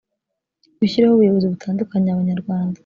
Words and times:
gushyiraho 0.79 1.13
ubuyobozi 1.15 1.47
butandukanya 1.53 2.09
abanyarwanda 2.11 2.77